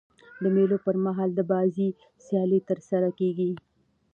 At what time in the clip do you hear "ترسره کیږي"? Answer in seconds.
2.69-3.51